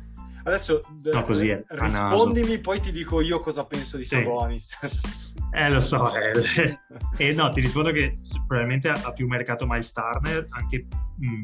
[0.48, 0.82] Adesso
[1.12, 4.16] no, così è, rispondimi, poi ti dico io cosa penso di sì.
[4.16, 4.78] Sabonis.
[5.50, 6.12] Eh, lo so.
[6.14, 6.78] Eh.
[7.18, 11.42] e no, ti rispondo che probabilmente ha più mercato Miles Turner anche mh, mm,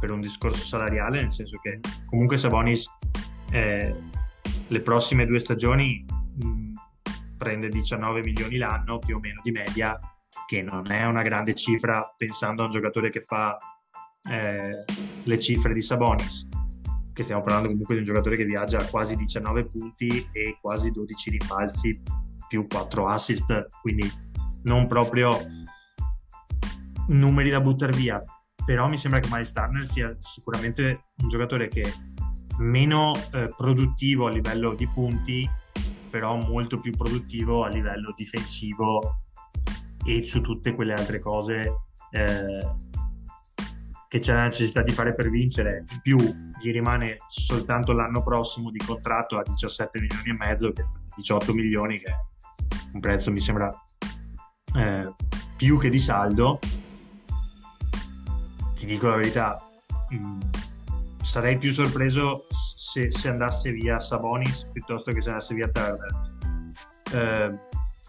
[0.00, 2.86] per un discorso salariale, nel senso che comunque Sabonis
[3.52, 3.94] eh,
[4.66, 6.74] le prossime due stagioni mh, mm,
[7.38, 9.98] prende 19 milioni l'anno più o meno di media,
[10.46, 13.56] che non è una grande cifra pensando a un giocatore che fa
[14.28, 14.84] eh,
[15.22, 16.48] le cifre di Sabonis
[17.14, 20.90] che stiamo parlando comunque di un giocatore che viaggia a quasi 19 punti e quasi
[20.90, 22.02] 12 rimbalzi
[22.48, 24.10] più 4 assist, quindi
[24.64, 25.38] non proprio
[27.08, 28.22] numeri da buttare via.
[28.66, 31.92] Però mi sembra che Miles Turner sia sicuramente un giocatore che
[32.58, 35.48] meno eh, produttivo a livello di punti,
[36.10, 39.20] però molto più produttivo a livello difensivo
[40.04, 41.74] e su tutte quelle altre cose
[42.10, 42.92] eh,
[44.14, 45.84] che c'è la necessità di fare per vincere.
[45.90, 50.86] In più gli rimane soltanto l'anno prossimo di contratto a 17 milioni e mezzo, che
[51.16, 52.16] 18 milioni, che è
[52.92, 53.68] un prezzo mi sembra
[54.76, 55.12] eh,
[55.56, 56.60] più che di saldo.
[58.76, 59.60] Ti dico la verità,
[60.10, 60.40] mh, mm,
[61.20, 62.46] sarei più sorpreso
[62.76, 66.36] se, se, andasse via Sabonis piuttosto che se andasse via Turner.
[67.12, 67.58] Eh,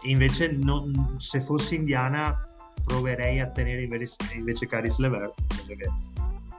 [0.02, 2.45] invece, non, se fossi Indiana,
[2.86, 5.34] proverei a tenere invece, invece Caris Levert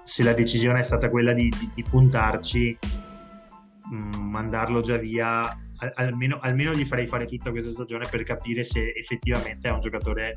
[0.08, 2.78] se la decisione è stata quella di, di, di puntarci
[3.92, 5.42] mh, mm, mandarlo già via
[5.96, 10.34] almeno, almeno, gli farei fare tutta questa stagione per capire se effettivamente è un giocatore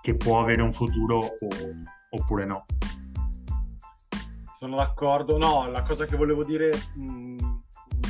[0.00, 1.48] che può avere un futuro o,
[2.10, 2.64] oppure no.
[4.58, 5.36] Sono d'accordo.
[5.36, 7.38] No la cosa che volevo dire mh, mm,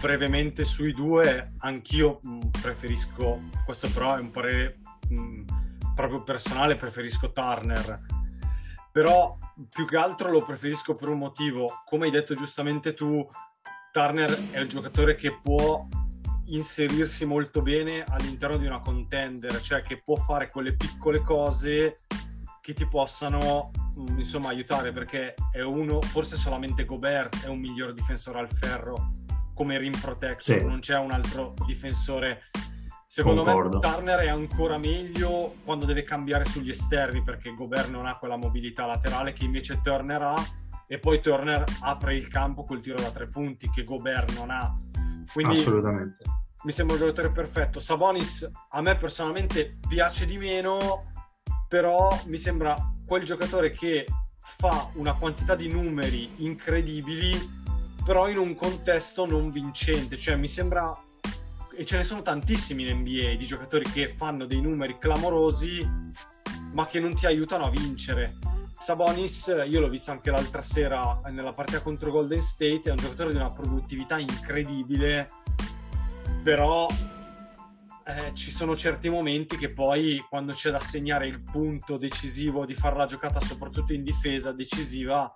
[0.00, 4.78] brevemente sui due anch'io mh, mm, preferisco questo però è un parere
[5.94, 8.00] proprio personale preferisco Turner
[8.92, 13.26] però più che altro lo preferisco per un motivo come hai detto giustamente tu
[13.90, 15.86] Turner è il giocatore che può
[16.46, 21.96] inserirsi molto bene all'interno di una contender cioè che può fare quelle piccole cose
[22.60, 27.94] che ti possano mm, insomma aiutare perché è uno forse solamente Gobert è un miglior
[27.94, 29.10] difensore al ferro
[29.54, 30.64] come rim protector sì.
[30.64, 32.42] non c'è un altro difensore
[33.12, 33.78] Secondo Concordo.
[33.78, 38.36] me Turner è ancora meglio quando deve cambiare sugli esterni perché Gobert non ha quella
[38.36, 40.42] mobilità laterale che invece Turner ha
[40.86, 44.74] e poi Turner apre il campo col tiro da tre punti che Gobert non ha.
[45.30, 46.24] Quindi Assolutamente.
[46.62, 47.80] mi sembra un giocatore perfetto.
[47.80, 51.12] Sabonis a me personalmente piace di meno,
[51.68, 54.06] però mi sembra quel giocatore che
[54.38, 57.38] fa una quantità di numeri incredibili,
[58.06, 60.16] però in un contesto non vincente.
[60.16, 60.98] Cioè mi sembra,
[61.74, 65.88] e ce ne sono tantissimi in NBA, di giocatori che fanno dei numeri clamorosi,
[66.72, 68.36] ma che non ti aiutano a vincere.
[68.78, 73.30] Sabonis, io l'ho visto anche l'altra sera nella partita contro Golden State, è un giocatore
[73.30, 75.28] di una produttività incredibile,
[76.42, 76.88] però
[78.04, 82.74] eh, ci sono certi momenti che poi quando c'è da segnare il punto decisivo di
[82.74, 85.32] fare la giocata, soprattutto in difesa decisiva,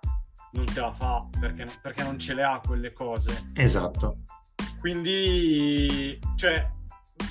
[0.51, 3.51] non te la fa perché, perché non ce le ha quelle cose.
[3.53, 4.23] Esatto.
[4.87, 6.65] Quindi, cioè,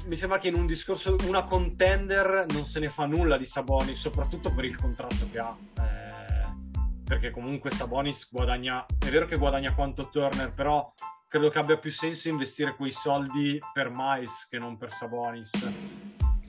[0.08, 3.98] mi sembra che in un discorso, una contender non se ne fa nulla di Sabonis,
[3.98, 5.56] soprattutto per il contratto che ha.
[5.78, 10.92] Eh, perché comunque Sabonis guadagna, è vero che guadagna quanto Turner, però
[11.26, 15.52] credo che abbia più senso investire quei soldi per Miles che non per Sabonis.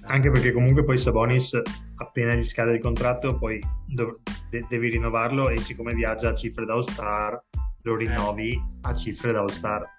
[0.07, 1.57] Anche perché comunque poi Sabonis
[1.95, 6.65] appena gli scade il contratto poi dov- de- devi rinnovarlo e siccome viaggia a cifre
[6.65, 7.41] da All-Star
[7.83, 9.95] lo rinnovi a cifre da All-Star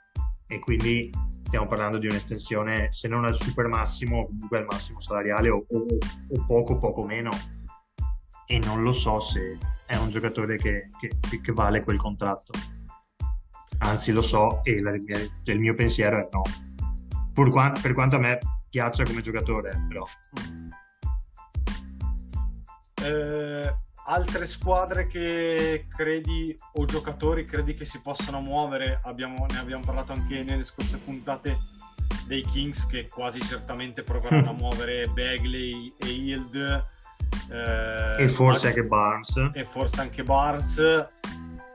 [0.49, 1.11] e quindi
[1.45, 5.87] stiamo parlando di un'estensione se non al super massimo comunque al massimo salariale o, o-
[6.31, 7.31] o poco poco meno.
[8.47, 12.53] E non lo so se è un giocatore che, che- che vale quel contratto.
[13.81, 16.43] Anzi lo so e la- il mio pensiero è no.
[17.33, 18.39] Pur qua- per quanto a me
[18.71, 20.05] piaccia come giocatore però.
[23.03, 23.75] Eh,
[24.11, 29.01] altre squadre che credi o giocatori credi che si possano muovere?
[29.05, 31.59] Abbiamo- ne abbiamo parlato anche nelle scorse puntate
[32.27, 36.85] dei Kings che quasi certamente proveranno a muovere Bagley e Yield.
[37.51, 41.07] eh, e forse anche Barnes e forse anche Barnes.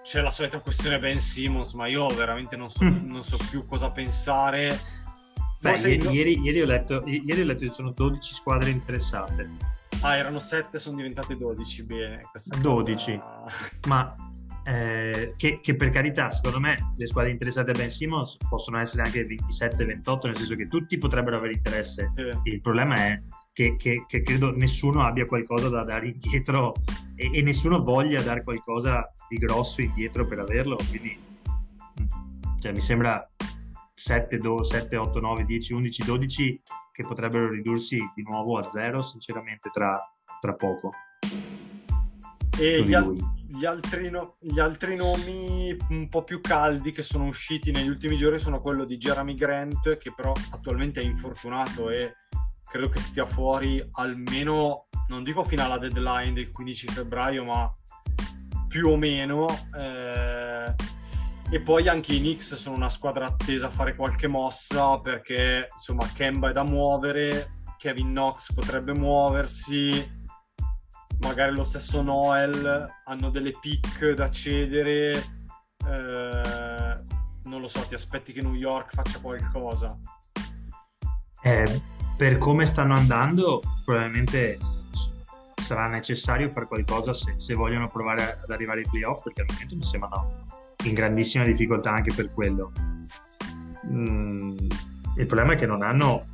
[0.03, 3.09] C'è la solita questione Ben Simmons, ma io veramente non so, Mm.
[3.09, 4.77] non so più cosa pensare.
[5.59, 8.69] Beh, ieri, ieri- ieri ho letto, i- ieri ho letto che ci sono 12 squadre
[8.69, 9.49] interessate,
[10.03, 11.83] Ah, erano 7, sono diventate 12.
[11.83, 13.17] Bene, questa 12.
[13.17, 13.45] cosa-
[13.87, 14.13] ma
[14.65, 19.03] eh, che, che per carità, secondo me, le squadre interessate a Ben Simmons possono essere
[19.03, 22.11] anche 27-28, nel senso che tutti potrebbero avere interesse.
[22.15, 22.51] Sì.
[22.51, 23.21] Il problema è
[23.53, 26.73] che, che- che credo nessuno abbia qualcosa da dare indietro
[27.15, 30.75] e, e nessuno voglia dare qualcosa di grosso indietro per averlo.
[30.89, 31.17] Quindi,
[32.01, 32.05] mm,
[32.59, 33.25] cioè, mi sembra
[34.03, 36.61] 7, 7, 8, 9, 10, 11, 12
[36.91, 39.97] che potrebbero ridursi di nuovo a zero, sinceramente, tra,
[40.41, 40.91] tra poco.
[42.59, 43.15] E gli, al-
[43.47, 48.17] gli altri no- gli altri nomi un po' più caldi che sono usciti negli ultimi
[48.17, 52.13] giorni sono quello di Jeremy Grant, che però attualmente è infortunato e
[52.69, 57.73] credo che stia fuori almeno, non dico fino alla deadline del 15 febbraio, ma
[58.67, 59.47] più o meno.
[59.77, 60.75] eh,
[61.53, 66.09] e poi anche i Knicks sono una squadra attesa a fare qualche mossa perché insomma
[66.11, 70.03] Kemba è da muovere, Kevin Knox potrebbe muoversi,
[71.19, 75.11] magari lo stesso Noel hanno delle pick da cedere.
[75.87, 77.03] eh,
[77.43, 79.95] non lo so, ti aspetti che New York faccia qualcosa.
[81.43, 81.81] Eh,
[82.17, 84.57] per come stanno andando, probabilmente
[85.61, 89.75] sarà necessario fare qualcosa se, se vogliono provare ad arrivare ai playoff, perché al momento
[89.75, 92.71] mi sembrano in grandissima difficoltà anche per quello.
[93.87, 94.55] Mm,
[95.17, 96.25] il problema è che non hanno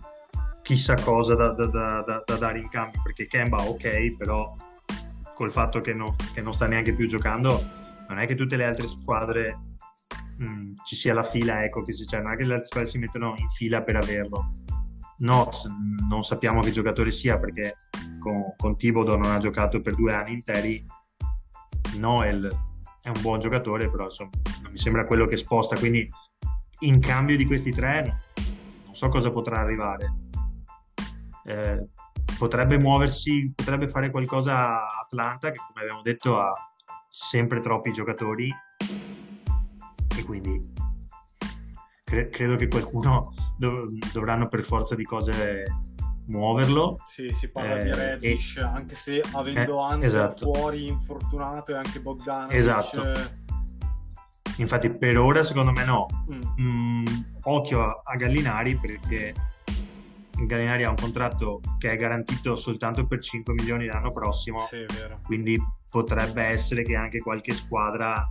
[0.62, 4.54] chissà cosa da, da- da- da- da dare in cambio, perché Kemba ok, però
[5.34, 7.64] col fatto che, no- che non sta neanche più giocando,
[8.08, 9.58] non è che tutte le altre squadre
[10.42, 12.90] mm, ci sia la fila, ecco, che si, cioè, non è che le altre squadre
[12.90, 14.52] si mettono in fila per averlo.
[15.18, 15.68] Knox
[16.08, 17.76] non sappiamo che giocatore sia perché
[18.20, 20.86] con, con Thibodeau non ha giocato per due anni interi.
[21.98, 22.50] Noel
[23.10, 24.30] è un buon giocatore, però insomma,
[24.62, 25.78] non mi sembra quello che sposta.
[25.78, 26.10] Quindi,
[26.82, 28.22] in cambio di questi tre,
[28.86, 30.14] non so cosa potrà arrivare.
[31.46, 31.88] Eh,
[32.38, 36.54] potrebbe muoversi, potrebbe fare qualcosa a Atlanta, che come abbiamo detto ha
[37.10, 38.54] sempre troppi giocatori,
[40.18, 40.62] e quindi
[42.04, 45.66] cre- credo che qualcuno dov- dovranno per forza di cose
[46.30, 47.00] muoverlo.
[47.06, 50.54] Sì, si parla Eh, di Reddish, anche se avendo eh, Hunter esatto.
[50.54, 52.54] fuori infortunato e anche Bogdanovic.
[52.56, 53.12] Esatto.
[53.14, 53.48] eh,
[54.58, 56.06] Infatti, per ora, secondo me, no.
[56.32, 57.06] mm, Mm,
[57.44, 59.34] occhio a, a Gallinari perché
[60.46, 64.60] Gallinari ha un contratto che è garantito soltanto per 5 milioni l'anno prossimo.
[64.60, 64.86] sì,
[65.24, 65.58] quindi
[65.90, 68.22] potrebbe essere che anche qualche squadra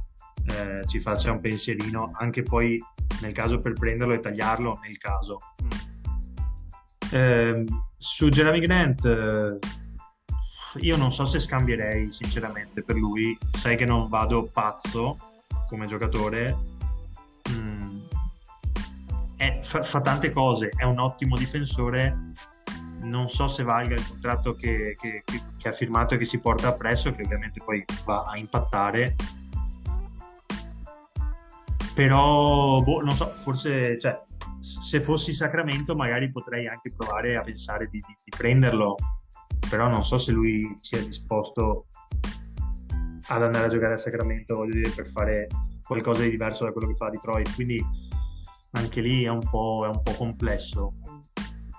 [0.47, 2.79] eh, ci faccia un pensierino, anche poi
[3.23, 5.39] nel caso per prenderlo e tagliarlo, nel caso.
[5.63, 5.88] Mm.
[7.11, 7.65] Eh,
[7.97, 9.59] su Jeremy Grant, eh,
[10.81, 13.37] io non so se scambierei sinceramente per lui.
[13.53, 15.19] Sai che non vado pazzo
[15.69, 16.57] come giocatore.
[17.51, 18.01] Mm,
[19.37, 22.17] è, fa, fa, tante cose, è un ottimo difensore.
[23.01, 26.39] Non so se valga il contratto che, che, che, che ha firmato e che si
[26.39, 29.15] porta appresso, che ovviamente poi va a impattare
[31.99, 34.23] però boh, non so, forse cioè,
[34.61, 38.97] se fossi Sacramento magari potrei anche provare a pensare di, di, di, prenderlo,
[39.69, 41.87] però non so se lui sia disposto
[43.29, 45.47] ad andare a giocare a Sacramento, voglio dire, per fare
[45.83, 47.85] qualcosa di diverso da quello che fa a Detroit, quindi
[48.73, 50.95] anche lì è un po', è un po complesso.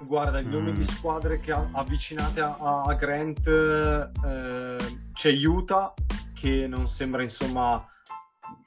[0.01, 0.75] Guarda, il nome mm.
[0.75, 4.77] di squadre che avvicinate a, a Grant eh,
[5.11, 5.93] c'è Utah
[6.33, 7.85] che non sembra insomma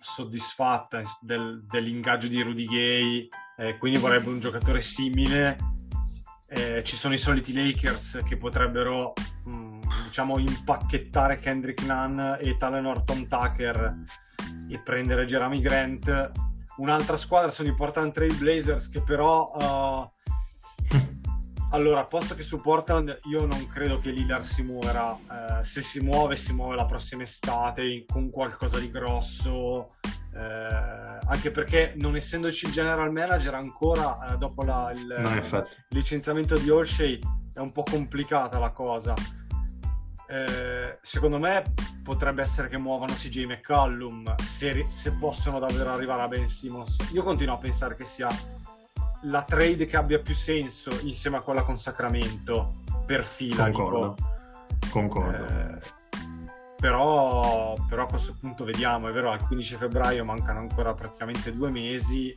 [0.03, 5.57] soddisfatta del, dell'ingaggio di Rudy Gay, eh, quindi vorrebbe un giocatore simile.
[6.49, 12.57] Eh, ci sono i soliti Lakers che potrebbero mh, mm, diciamo impacchettare Kendrick Nunn e
[12.59, 14.03] Talen Norton Tucker
[14.69, 16.31] e prendere Jeremy Grant.
[16.77, 20.12] Un'altra squadra sono i Portland Trail Blazers che però uh,
[21.73, 25.17] Allora, posto che su Portland io non credo che Lillard si muoverà.
[25.61, 29.89] Eh, se si muove, si muove la prossima estate con qualcosa di grosso.
[30.35, 36.59] Eh, anche perché non essendoci il general manager ancora eh, dopo la, il, no, licenziamento
[36.59, 37.19] di Olshey
[37.55, 39.15] è un po' complicata la cosa.
[40.29, 41.63] Eh, secondo me
[42.03, 46.99] potrebbe essere che muovano CJ McCallum se, se possono davvero arrivare a Ben Simmons.
[47.13, 48.29] Io continuo a pensare che sia
[49.23, 52.73] la trade che abbia più senso insieme a quella con Sacramento
[53.07, 53.65] per fila.
[53.71, 54.15] Concordo.
[54.17, 54.91] Dico.
[54.91, 55.47] Concordo.
[55.47, 55.79] Eh,
[56.79, 61.71] però, però, a questo punto vediamo, è vero, al 15 febbraio mancano ancora praticamente due
[61.71, 62.35] mesi,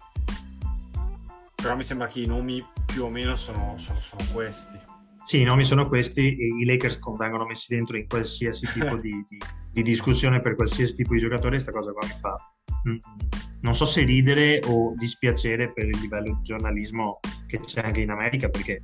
[1.55, 4.77] però mi sembra che i nomi più o meno sono, sono, sono questi.
[5.23, 9.25] Sì, i nomi sono questi e i Lakers vengono messi dentro in qualsiasi tipo di,
[9.27, 9.39] di,
[9.71, 12.37] di, discussione per qualsiasi tipo di giocatore, questa cosa qua mi fa
[12.87, 12.97] Mm,
[13.65, 18.11] non so se ridere o dispiacere per il livello di giornalismo che c'è anche in
[18.11, 18.83] America perché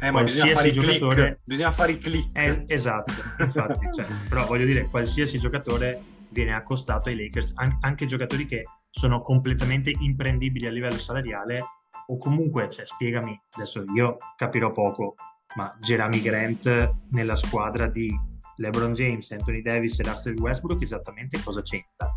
[0.00, 1.40] eh, qualsiasi bisogna giocatore click.
[1.44, 7.08] bisogna fare i click eh, esatto infatti, cioè, però voglio dire qualsiasi giocatore viene accostato
[7.08, 11.64] ai Lakers an- anche giocatori che sono completamente imprendibili a livello salariale
[12.08, 15.14] o comunque cioè, spiegami adesso io capirò poco
[15.56, 18.14] ma Jeremy Grant nella squadra di
[18.56, 22.12] LeBron James, Anthony Davis e Russell Westbrook esattamente cosa c'entra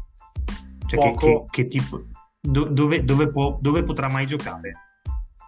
[0.97, 2.03] cioè, che, che, che, tipo,
[2.39, 4.73] do, dove, dove, può, dove, potrà mai giocare?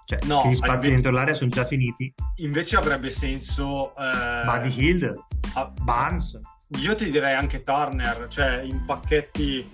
[0.06, 2.13] Cioè, no, che gli spazi invece, dentro l'area sono già finiti.
[2.38, 3.95] Invece avrebbe senso...
[3.95, 6.39] Eh, Buddy Hill, a, Barnes.
[6.79, 9.69] Io ti direi anche Turner, cioè in pacchetti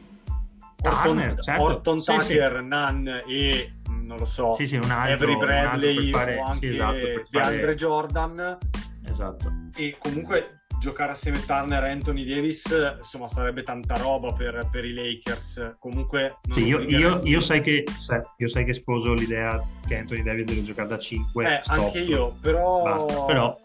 [0.81, 1.61] Turner, Orton, certo.
[1.61, 2.65] Orton sì, Tucker, sì.
[2.67, 6.67] Nunn e non lo so, sì, sì, un altro, Avery Bradley fare, o anche sì,
[6.67, 7.23] esatto, fare...
[7.29, 8.57] DeAndre Jordan.
[9.05, 9.51] Esatto.
[9.75, 14.93] E comunque giocare assieme Turner e Anthony Davis, insomma, sarebbe tanta roba per, per i
[14.93, 15.75] Lakers.
[15.77, 20.23] Comunque, sì, io, io, io, sai che, sai, io sai che sposo l'idea che Anthony
[20.23, 21.45] Davis deve giocare da 5.
[21.45, 22.81] Eh, stop, anche io, però...
[22.81, 23.25] Basta.
[23.25, 23.57] Però,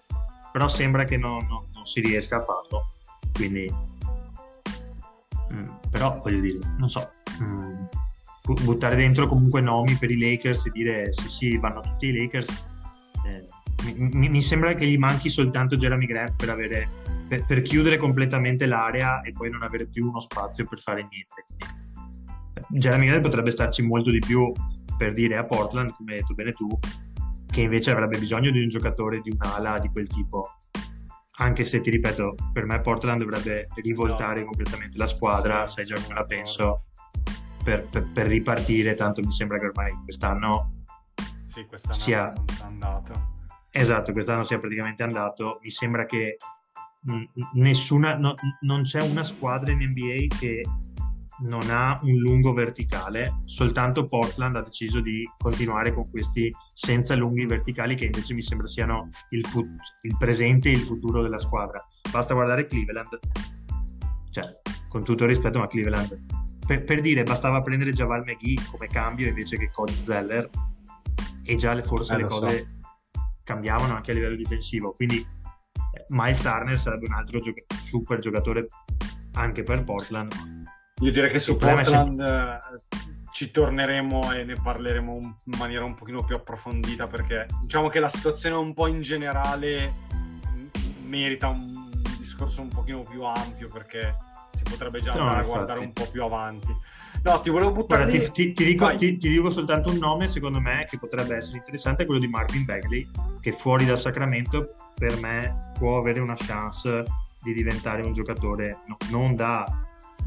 [0.52, 2.90] però sembra che non, non, non, si riesca a farlo.
[3.32, 3.72] Quindi,
[5.52, 7.08] mm, però voglio dire, non so.
[7.40, 7.84] Mm,
[8.62, 12.48] buttare dentro comunque nomi per i Lakers e dire sì, sì, vanno tutti i Lakers.
[13.26, 13.44] Eh,
[13.92, 16.88] mi, mi, sembra che gli manchi soltanto Jeremy Grant per, avere,
[17.34, 21.44] per, per, chiudere completamente l'area e poi non avere più uno spazio per fare niente.
[21.46, 24.52] Quindi, Jeremy Grant potrebbe starci molto di più
[24.96, 26.78] per dire a Portland, come hai detto bene tu,
[27.50, 30.56] che invece avrebbe bisogno di un giocatore di un'ala di quel tipo.
[31.38, 34.46] Anche se ti ripeto, per me Portland dovrebbe rivoltare no.
[34.46, 36.84] completamente la squadra, sai già come la penso,
[37.64, 38.94] per, per, per, ripartire.
[38.94, 40.84] Tanto mi sembra che ormai quest'anno,
[41.44, 43.32] sì, quest'anno sia andato
[43.76, 45.58] Esatto, quest'anno sia praticamente andato.
[45.60, 46.36] Mi sembra che
[47.54, 50.62] nessuna, no, non c'è una squadra in NBA che
[51.46, 57.44] non ha un lungo verticale, soltanto Portland ha deciso di continuare con questi senza lunghi
[57.44, 59.66] verticali che invece mi sembra siano il, fu-
[60.02, 61.84] il presente e il futuro della squadra.
[62.10, 63.18] Basta guardare Cleveland,
[64.30, 64.44] cioè
[64.88, 69.28] con tutto il rispetto, ma Cleveland per, per dire bastava prendere Javal McGee come cambio
[69.28, 70.48] invece che Cody Zeller
[71.42, 72.72] e già le, forse eh, le cose so
[73.44, 74.92] cambiavano anche a livello difensivo.
[74.92, 75.24] Quindi
[76.08, 78.66] Miles Turner sarebbe un altro gioc- super giocatore
[79.32, 80.32] anche per Portland.
[81.00, 82.26] Io direi che su Portland sempre...
[82.26, 87.98] Eh, ci torneremo e ne parleremo in maniera un pochino più approfondita perché diciamo che
[87.98, 89.92] la situazione un po' in generale
[91.04, 94.14] merita un discorso un pochino più ampio perché
[94.52, 95.52] si potrebbe già No, andare a infatti.
[95.56, 96.76] guardare un po' più avanti.
[97.24, 100.28] No, ti volevo buttare Guarda, ti, ti- ti dico, ti- ti dico soltanto un nome,
[100.28, 103.08] secondo me, che potrebbe essere interessante, è quello di Marvin Bagley,
[103.40, 107.02] che fuori da Sacramento per me può avere una chance
[107.42, 109.64] di diventare un giocatore, no- non da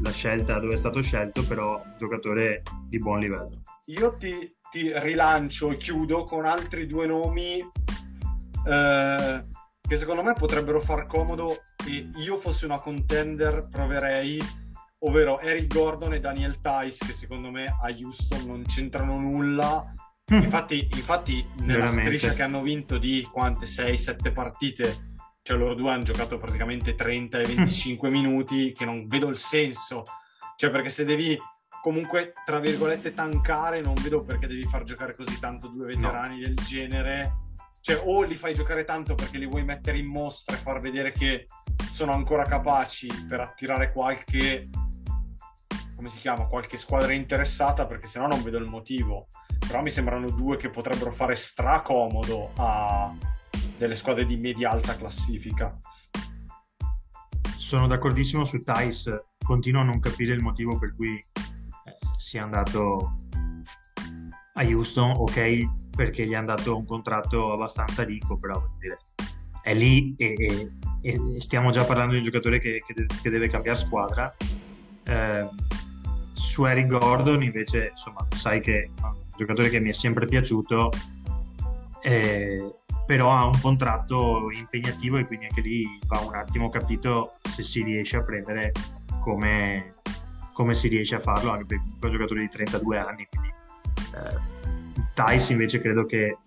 [0.00, 3.62] la scelta dove è stato scelto, però un giocatore di buon livello.
[3.86, 7.58] Io ti, ti rilancio e chiudo con altri due nomi
[8.66, 9.44] eh,
[9.80, 14.40] che secondo me potrebbero far comodo e io fossi una contender proverei,
[15.00, 19.94] ovvero Eric Gordon e Daniel Tice che secondo me a Houston non c'entrano nulla.
[20.30, 22.02] Infatti, infatti nella Veramente.
[22.02, 27.38] striscia che hanno vinto di quante 6-7 partite, cioè loro due hanno giocato praticamente 30
[27.38, 30.02] e 25 minuti, che non vedo il senso.
[30.56, 31.38] Cioè, perché se devi
[31.80, 36.56] comunque, tra virgolette, tankare, non vedo perché devi far giocare così tanto due veterani del
[36.56, 37.46] genere.
[37.80, 41.12] Cioè, o li fai giocare tanto perché li vuoi mettere in mostra e far vedere
[41.12, 41.46] che
[41.98, 44.68] sono ancora capaci per attirare qualche
[45.96, 49.26] come si chiama, qualche squadra interessata perché sennò non vedo il motivo.
[49.58, 53.12] Però mi sembrano due che potrebbero fare stracomodo a
[53.76, 55.76] delle squadre di media-alta classifica.
[57.56, 63.14] Sono d'accordissimo su Tice, continuo a non capire il motivo per cui eh, sia andato
[64.54, 68.98] a Houston, ok, perché gli hanno dato un contratto abbastanza ricco, però dire,
[69.62, 73.48] è lì e, e- e stiamo già parlando di un giocatore che, che che deve
[73.48, 74.34] cambiare squadra.
[75.04, 75.48] Eh,
[76.32, 80.90] su Eric Gordon invece, insomma, sai che è un giocatore che mi è sempre piaciuto,
[82.02, 82.74] eh,
[83.06, 87.82] però ha un contratto impegnativo e quindi anche lì va un attimo capito se si
[87.82, 88.72] riesce a prendere
[89.20, 89.94] come,
[90.52, 93.48] come si riesce a farlo, anche è un giocatore di 32 anni, quindi
[94.14, 94.56] eh,
[95.14, 96.38] Tice invece credo che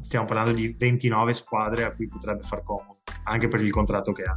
[0.00, 4.22] stiamo parlando di 29 squadre a cui potrebbe far comodo, anche per il contratto che
[4.22, 4.34] ha.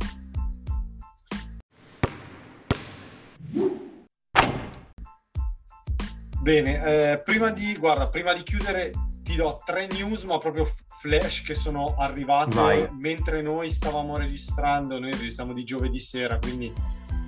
[6.42, 8.92] Bene, eh, prima di, guarda, prima di chiudere
[9.24, 10.68] ti do tre news, ma proprio
[11.02, 12.90] flash che sono arrivate Vai.
[12.98, 16.74] mentre noi stavamo registrando, noi registriamo di giovedì sera, quindi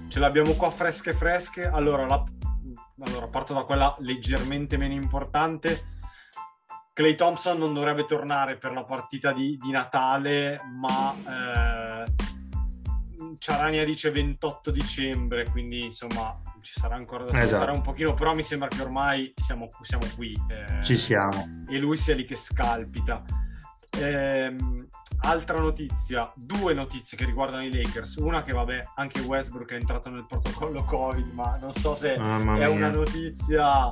[0.07, 1.65] ce l'abbiamo qua fresche fresche.
[1.65, 2.23] Allora, la-
[3.05, 5.99] allora, parto da quella leggermente meno importante.
[7.01, 11.15] Clay Thompson non dovrebbe tornare per la partita di, di Natale, ma
[12.05, 12.13] eh,
[13.39, 17.71] Ciarania dice 28 dicembre, quindi insomma ci sarà ancora da aspettare Esatto.
[17.75, 20.39] un pochino, però mi sembra che ormai siamo, siamo qui.
[20.47, 21.63] eh, Ci siamo.
[21.67, 23.23] e lui sia lì che scalpita.
[23.97, 24.87] Ehm,
[25.21, 28.17] altra notizia, due notizie che riguardano i Lakers.
[28.17, 32.65] Una che, vabbè, anche Westbrook è entrato nel protocollo Covid, ma non so se è
[32.67, 33.91] una notizia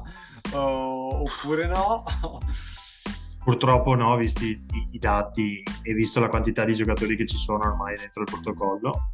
[0.54, 2.04] oh, oppure no.
[3.50, 7.98] Purtroppo no, visti i, dati e visto la quantità di giocatori che ci sono ormai
[7.98, 9.14] dentro il protocollo.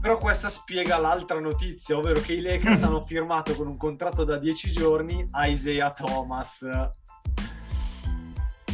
[0.00, 4.36] Però questa spiega l'altra notizia, ovvero che i Lakers hanno firmato con un contratto da
[4.36, 6.66] 10 giorni Isaiah Thomas,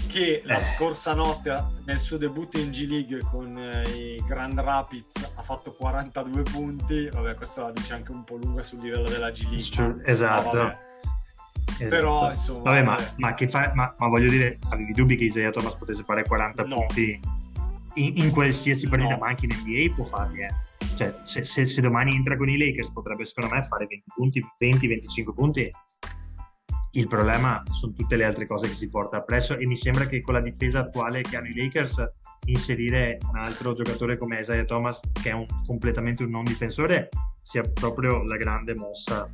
[0.08, 0.60] che la Eh.
[0.60, 5.72] scorsa notte nel suo debutto in G League con eh, i Grand Rapids ha fatto
[5.74, 7.10] 42 punti.
[7.10, 10.02] Vabbè, questo la dice anche un po' lunga sul livello della G League.
[10.06, 10.90] Esatto.
[11.86, 11.94] Esatto.
[11.96, 13.10] Però, insomma, Vabbè, ma, vabbè.
[13.18, 16.64] ma che fa- ma- ma voglio dire, avevi dubbi che Isaiah Thomas potesse fare 40
[16.64, 16.74] No.
[16.76, 17.20] punti
[17.94, 19.18] in, in qualsiasi partita, No.
[19.20, 20.48] ma anche in NBA può farli, eh.
[20.96, 24.44] Cioè, se, se- se domani entra con i Lakers potrebbe secondo me fare 20 punti,
[24.58, 25.70] 20-25 punti.
[26.94, 30.20] Il problema sono tutte le altre cose che si porta appresso e mi sembra che
[30.20, 32.04] con la difesa attuale che hanno i Lakers
[32.46, 37.08] inserire un altro giocatore come Isaiah Thomas che è un- completamente un non difensore
[37.40, 39.26] sia proprio la grande mossa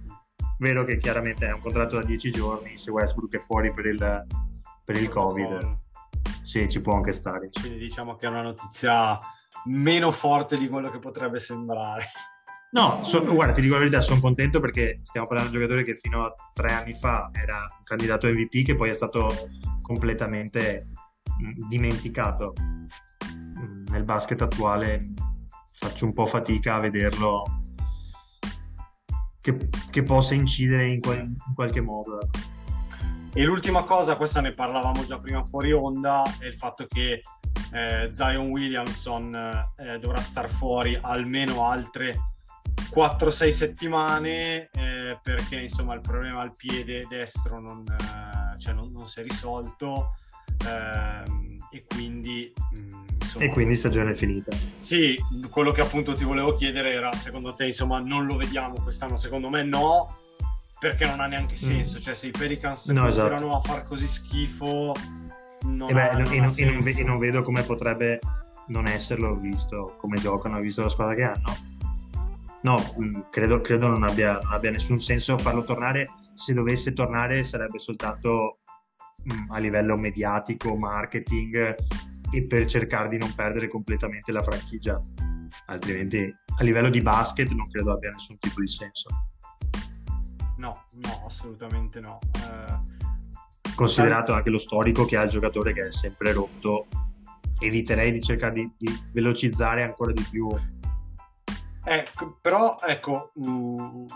[0.58, 4.26] Vero che chiaramente è un contratto da 10 giorni, se Westbrook è fuori per il,
[4.84, 5.78] per il Covid,
[6.42, 7.50] sì, ci può anche stare.
[7.60, 9.20] Quindi diciamo che è una notizia
[9.66, 12.04] meno forte di quello che potrebbe sembrare.
[12.70, 15.86] No, so- guarda, ti dico la verità, sono contento perché stiamo parlando di un giocatore
[15.86, 19.32] che fino a tre anni fa era un candidato MVP che poi è stato
[19.80, 20.86] completamente
[21.38, 22.52] mh, dimenticato.
[23.24, 25.12] Mh, Nel basket attuale
[25.72, 27.57] faccio un po' fatica a vederlo
[29.56, 32.20] che, che possa incidere in, qual- in qualche modo.
[32.20, 32.38] ecco.
[33.34, 37.22] E l'ultima cosa, questa ne parlavamo già prima fuori onda, è il fatto che
[37.72, 39.34] eh, Zion Williamson
[39.76, 42.16] eh, dovrà star fuori almeno altre
[42.94, 49.06] 4-6 settimane eh, perché insomma il problema al piede destro non, eh, cioè, non- non
[49.06, 50.14] si è risolto
[50.66, 52.90] ehm, e quindi mm,
[53.28, 54.50] insomma, E quindi stagione finita.
[54.78, 55.16] sì,
[55.50, 59.48] quello che appunto ti volevo chiedere era secondo te insomma non lo vediamo quest'anno secondo
[59.50, 60.16] me no
[60.78, 62.94] perché non ha neanche senso cioè se i Pelicans Mm.
[62.94, 63.56] No, continuano esatto.
[63.56, 64.94] a far così schifo
[65.62, 68.18] non E, beh, ha- no- non e non, e non e non vedo come potrebbe
[68.68, 71.56] non esserlo visto come giocano, visto la squadra che hanno.
[72.62, 76.10] No, mm, credo, credo non, abbia, non, abbia, nessun senso farlo tornare.
[76.34, 78.58] Se dovesse tornare sarebbe soltanto
[79.24, 81.74] mh, a livello mediatico, marketing
[82.30, 85.00] e per cercare di non perdere completamente la franchigia.
[85.66, 89.08] Altrimenti a livello di basket non credo abbia nessun tipo di senso.
[90.56, 92.18] No, no, assolutamente no.
[92.34, 93.06] Eh
[93.78, 96.88] considerato anche lo storico che ha il giocatore che è sempre rotto,
[97.60, 100.50] eviterei di cercare di, di velocizzare ancora di più.
[101.84, 104.06] Ecco, però ecco, mh, mm,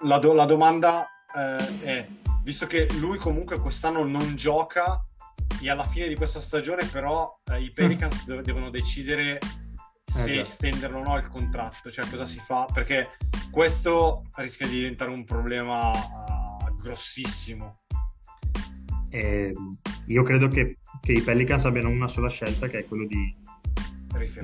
[0.00, 2.08] la, do, la, domanda eh, è,
[2.42, 5.02] visto che lui comunque quest'anno non gioca
[5.60, 8.40] e alla fine di questa stagione però eh, i Pelicans mm.
[8.40, 9.38] devono decidere
[10.04, 13.10] se eh, estenderlo o no il contratto, cioè cosa si fa, perché
[13.50, 17.80] questo rischia di diventare un problema uh, grossissimo.
[19.10, 19.52] E
[20.06, 23.36] io credo che, che, i Pelicans abbiano una sola scelta che è quello di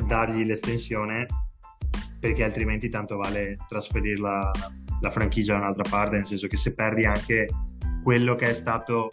[0.07, 1.27] dargli l'estensione
[2.21, 4.51] perché altrimenti tanto vale trasferire la,
[5.01, 7.49] la franchigia da un'altra parte nel senso che se perdi anche
[8.03, 9.09] quello che è stato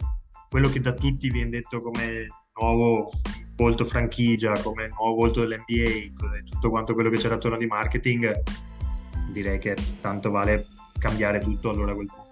[0.52, 2.28] quello che da tutti viene detto come
[2.60, 3.10] nuovo
[3.56, 8.42] volto franchigia come nuovo volto dell'NBA tutto quanto quello che c'era attorno di marketing
[9.30, 10.66] direi che tanto vale
[10.98, 12.30] cambiare tutto allora a quel punto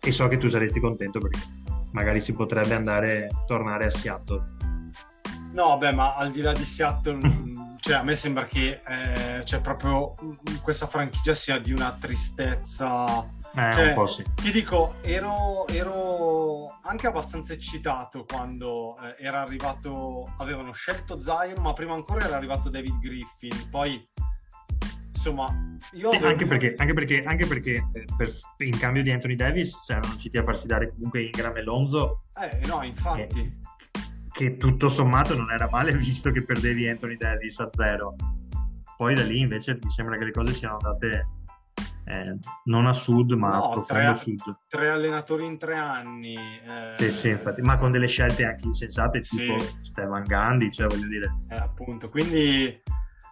[0.00, 1.40] e so che tu saresti contento perché
[1.92, 4.42] magari si potrebbe andare tornare a Seattle.
[5.52, 7.18] No, beh, ma al di là di Seattle,
[7.80, 10.12] cioè, a me sembra che eh, cioè, proprio
[10.62, 13.26] questa franchigia sia di una tristezza.
[13.56, 14.22] Eh, cioè, un po' sì.
[14.34, 21.72] Ti dico, ero, ero anche abbastanza eccitato quando eh, era arrivato, avevano scelto Zion, ma
[21.72, 24.06] prima ancora era arrivato David Griffin, poi
[25.10, 25.48] insomma,
[25.92, 29.82] io sì, anche, perché, anche perché, anche perché eh, per, in cambio di Anthony Davis
[29.86, 32.24] cioè, erano riusciti a farsi dare comunque Ingram e Lonzo.
[32.38, 33.40] Eh, no, infatti.
[33.40, 33.58] Eh,
[34.30, 38.16] che tutto sommato non era male visto che perdevi Anthony Davis a zero.
[38.98, 41.26] Poi da lì invece mi sembra che le cose siano andate
[42.08, 44.58] eh, non a sud ma no, a profondo tre, sud.
[44.68, 46.36] Tre allenatori in tre anni.
[46.36, 46.92] Eh...
[46.94, 49.78] Sì, sì, infatti, ma con delle scelte anche insensate tipo sì.
[49.82, 51.36] Stefan Gandhi, cioè voglio dire.
[51.48, 52.80] Eh, appunto, quindi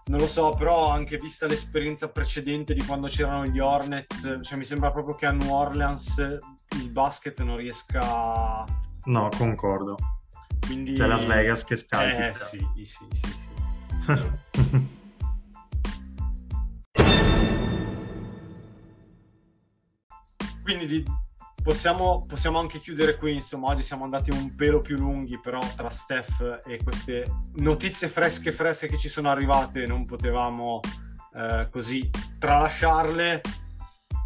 [0.07, 4.65] non lo so, però anche vista l'esperienza precedente di quando c'erano gli Hornets, cioè mi
[4.65, 6.19] sembra proprio che a New Orleans
[6.77, 8.65] il basket non riesca...
[9.05, 9.97] No, concordo.
[10.67, 10.95] Quindi...
[10.95, 12.31] C'è Las Vegas che scalda.
[12.31, 13.29] Eh sì, sì, sì,
[14.01, 15.03] sì.
[20.65, 21.05] Quindi di,
[21.65, 25.89] Possiamo, possiamo, anche chiudere qui, insomma, oggi siamo andati un pelo più lunghi, però tra
[25.89, 30.81] Steph e queste notizie fresche fresche che ci sono arrivate non potevamo
[31.35, 33.41] eh, così tralasciarle.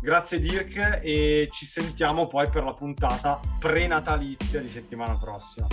[0.01, 5.69] Grazie Dirk e ci sentiamo poi per la puntata prenatalizia di settimana prossima.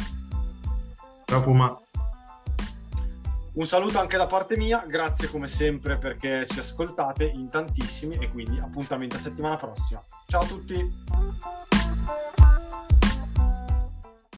[1.25, 1.84] Ciao Puma.
[3.55, 8.27] Un saluto anche da parte mia, grazie come sempre perché ci ascoltate in tantissimi e
[8.27, 10.03] quindi appuntamento a settimana prossima.
[10.27, 10.91] Ciao a tutti!